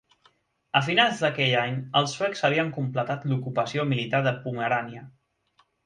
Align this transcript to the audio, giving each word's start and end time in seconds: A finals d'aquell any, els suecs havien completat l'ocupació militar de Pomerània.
A 0.79 0.79
finals 0.87 1.21
d'aquell 1.25 1.53
any, 1.65 1.77
els 2.01 2.17
suecs 2.17 2.43
havien 2.49 2.73
completat 2.81 3.31
l'ocupació 3.33 3.89
militar 3.95 4.27
de 4.31 4.37
Pomerània. 4.43 5.09